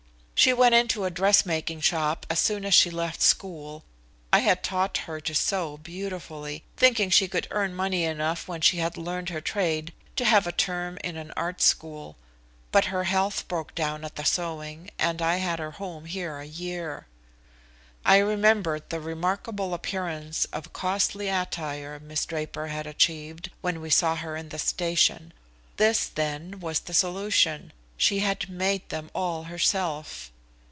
[0.33, 3.83] "She went into a dressmaking shop as soon as she left school
[4.33, 8.77] I had taught her to sew beautifully thinking she could earn money enough when she
[8.79, 12.17] had learned her trade to have a term in an art school.
[12.71, 16.45] But her health broke down at the sewing, and I had her home here a
[16.47, 17.05] year."
[18.03, 24.15] I remembered the remarkable appearance of costly attire Miss Draper had achieved when we saw
[24.15, 25.33] her in the station.
[25.77, 27.73] This, then, was the solution.
[27.95, 30.29] She had made them all herself.